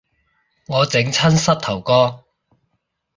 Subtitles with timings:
[0.67, 2.23] 我整親膝頭哥